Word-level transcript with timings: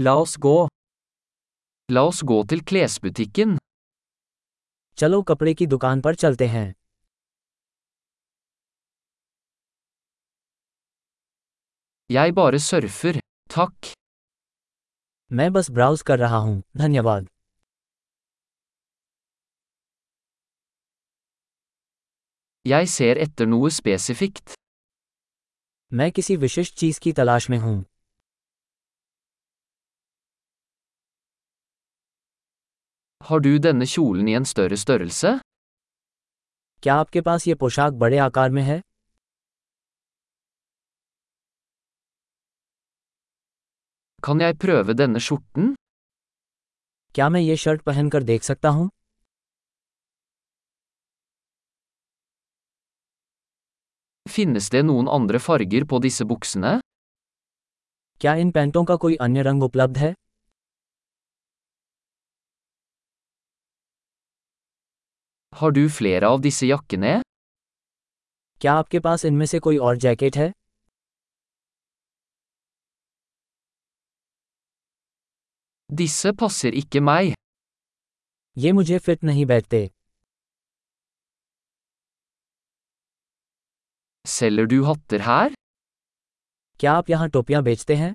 La 0.00 0.12
oss 0.14 0.36
gå. 0.38 0.68
La 1.88 2.02
oss 2.08 2.20
gå 2.22 2.36
til 2.50 2.60
klesbutikken. 2.70 3.56
चलो 4.98 5.22
कपड़े 5.22 5.54
की 5.54 5.66
दुकान 5.66 6.00
पर 6.00 6.14
चलते 6.14 6.46
हैं 6.46 6.74
Jeg 12.10 12.32
bare 12.38 12.60
surfer. 12.68 13.14
Takk. 13.56 13.92
मैं 15.32 15.52
बस 15.52 15.70
ब्राउज 15.70 16.02
कर 16.02 16.18
रहा 16.18 16.36
हूँ 16.36 16.62
धन्यवाद 16.76 17.28
Jeg 22.66 22.88
ser 22.96 23.14
etter 23.26 23.50
noe 23.52 23.74
spesifikt. 23.80 24.58
मैं 25.92 26.12
किसी 26.12 26.36
विशिष्ट 26.36 26.74
चीज़ 26.74 27.00
की 27.00 27.12
तलाश 27.12 27.50
में 27.50 27.58
हूँ 27.58 27.84
Har 33.26 33.40
du 33.44 33.58
denne 33.58 33.86
kjolen 33.92 34.28
i 34.30 34.34
en 34.38 34.44
større 34.50 34.76
størrelse? 34.82 35.30
क्या 36.82 36.94
आपके 36.94 37.20
पास 37.28 37.46
ये 37.48 37.54
पोशाक 37.62 37.92
बड़े 38.02 38.18
आकार 38.26 38.50
में 38.50 38.62
है 38.62 38.80
Kan 44.26 44.40
jeg 44.44 44.56
prøve 44.64 44.94
denne 45.00 45.20
skjorten? 45.26 45.74
क्या 47.14 47.28
मैं 47.34 47.40
ये 47.40 47.56
शर्ट 47.64 47.82
पहनकर 47.82 48.22
देख 48.30 48.42
सकता 48.42 48.68
हूँ 48.78 48.88
Finnes 54.26 54.68
det 54.74 54.82
noen 54.88 55.08
andre 55.18 55.38
farger 55.48 55.84
på 55.92 56.00
disse 56.06 56.26
buksene? 56.32 56.78
क्या 58.20 58.34
इन 58.34 58.50
पैंटों 58.50 58.84
का 58.84 58.96
कोई 59.02 59.16
अन्य 59.26 59.42
रंग 59.42 59.62
उपलब्ध 59.62 59.98
है 59.98 60.12
Har 65.59 65.71
du 65.71 65.83
flere 65.97 66.27
av 66.33 66.41
disse 66.43 66.67
jakkene? 66.69 67.11
क्या 68.61 68.73
आपके 68.79 68.99
पास 69.05 69.25
इनमें 69.25 69.45
से 69.45 69.59
कोई 69.59 69.77
और 69.87 69.97
जैकेट 70.05 70.37
है 70.37 70.51
Disse 75.89 76.31
passer 76.41 76.71
ikke 76.81 77.01
meg. 77.09 77.33
ये 78.57 78.71
मुझे 78.71 78.97
फिट 79.05 79.23
नहीं 79.23 79.45
बैठते 79.45 79.87
Selger 84.25 84.67
du 84.73 84.81
hatter 84.89 85.19
her? 85.27 85.53
क्या 86.79 86.93
आप 86.93 87.09
यहाँ 87.09 87.29
टोपियाँ 87.29 87.63
बेचते 87.63 87.95
हैं 87.95 88.13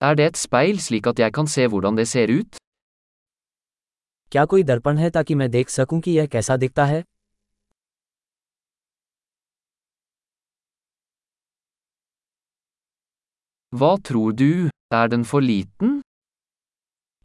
Er 0.00 0.14
det 0.18 0.26
et 0.30 0.36
speil 0.36 0.78
slik 0.86 1.06
at 1.12 1.18
jeg 1.18 1.32
kan 1.34 1.46
se 1.56 1.66
hvordan 1.72 1.96
det 1.96 2.08
ser 2.08 2.28
ut? 2.40 2.56
क्या 4.31 4.43
कोई 4.45 4.63
दर्पण 4.63 4.97
है 4.97 5.09
ताकि 5.09 5.35
मैं 5.35 5.49
देख 5.51 5.69
सकूँ 5.69 5.99
कि 6.01 6.11
यह 6.11 6.25
कैसा 6.33 6.57
दिखता 6.57 6.85
है 6.85 7.03
Hva 13.73 13.89
tror 14.07 14.33
du, 14.33 14.45
er 14.99 15.07
den 15.13 15.23
for 15.31 15.41
liten? 15.47 15.99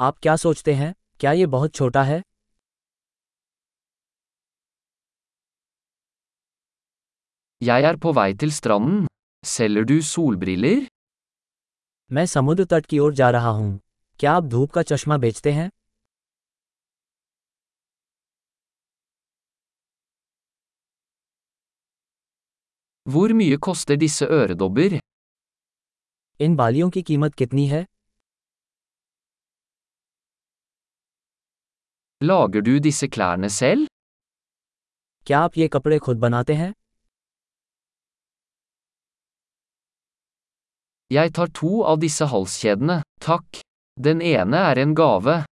आप 0.01 0.19
क्या 0.23 0.35
सोचते 0.37 0.73
हैं 0.75 0.93
क्या 1.21 1.33
ये 1.33 1.47
बहुत 1.55 1.75
छोटा 1.75 2.03
है 2.03 2.21
Jeg 7.61 7.85
er 7.91 7.97
på 8.05 8.13
vei 8.19 8.33
til 8.43 8.53
stranden. 8.59 9.07
Selger 9.45 9.85
du 9.91 10.01
solbriller? 10.11 10.77
मैं 12.11 12.25
समुद्र 12.27 12.65
तट 12.71 12.87
की 12.87 12.99
ओर 12.99 13.15
जा 13.15 13.31
रहा 13.31 13.49
हूँ 13.59 13.79
क्या 14.21 14.33
आप 14.33 14.45
धूप 14.55 14.71
का 14.73 14.83
चश्मा 14.83 15.17
बेचते 15.19 15.53
हैं 15.53 15.71
Hvor 23.06 23.30
mye 23.34 23.58
koster 23.58 23.96
disse 24.02 24.26
øredobber? 24.40 25.00
इन 26.40 26.56
बालियों 26.56 26.90
की 26.90 27.02
कीमत 27.02 27.36
कितनी 27.36 27.68
है 27.68 27.86
Lager 32.22 32.62
du 32.68 32.80
disse 32.88 33.08
klærne 33.16 33.50
selv? 33.50 33.88
क्या 35.28 35.40
आप 35.40 35.58
ये 35.58 35.68
कपड़े 35.68 36.00
खुद 36.00 36.18
बनाते 36.20 36.54
हैं 36.54 36.74
Jeg 41.12 41.32
tar 41.38 41.48
to 41.60 41.70
av 41.92 42.00
disse 42.02 42.26
halskjedene, 42.32 43.02
takk. 43.28 43.62
Den 43.98 44.22
ene 44.22 44.60
er 44.72 44.78
en 44.86 44.94
gave. 45.02 45.44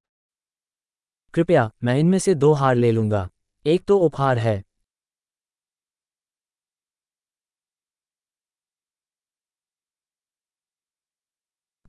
कृपया 1.34 1.70
मैं 1.84 1.98
इनमें 2.00 2.20
से 2.20 2.34
दो 2.36 2.52
हार 2.60 2.76
ले 2.76 2.92
लूंगा 2.92 3.28
एक 3.66 3.84
तो 3.88 3.98
उपहार 4.06 4.38
है 4.38 4.62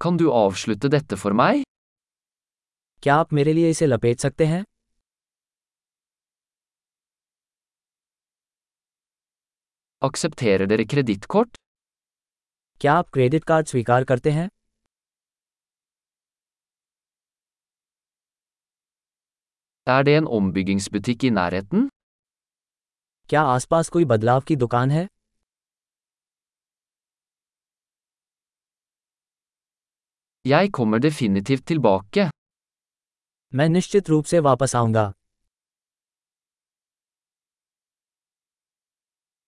Kan 0.03 0.17
du 0.17 0.25
avslutte 0.37 0.89
dette 0.93 1.17
for 1.19 1.31
meg? 1.39 1.61
क्या 3.03 3.15
आप 3.15 3.33
मेरे 3.33 3.53
लिए 3.53 3.69
इसे 3.69 3.85
लपेट 3.85 4.19
सकते 4.19 4.45
हैं 4.45 4.63
Aksepterer 10.01 10.67
dere 10.71 10.85
kredittkort? 10.93 11.55
क्या 12.81 12.93
आप 12.93 13.09
क्रेडिट 13.13 13.43
कार्ड 13.43 13.67
स्वीकार 13.67 14.03
करते 14.03 14.31
हैं 14.31 14.49
Er 19.87 20.03
det 20.09 20.19
en 20.19 20.31
ombyggingsbutikk 20.41 21.27
i 21.29 21.33
nærheten? 21.39 21.89
क्या 23.29 23.41
आसपास 23.55 23.89
कोई 23.89 24.05
बदलाव 24.05 24.41
की 24.47 24.55
दुकान 24.55 24.91
है 24.91 25.07
Jeg 30.46 30.72
kommer 30.72 30.98
definitivt 30.98 31.66
tilbake. 31.66 32.28
मैं 33.54 33.68
निश्चित 33.68 34.08
रूप 34.08 34.24
से 34.24 34.38
वापस 34.38 34.76
आऊंगा 34.76 35.12